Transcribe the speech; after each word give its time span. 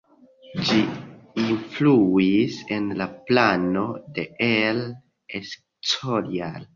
Ĝi 0.67 0.77
influis 1.41 2.57
en 2.77 2.87
la 3.01 3.07
plano 3.27 3.83
de 4.17 4.23
El 4.49 4.81
Escorial. 5.41 6.67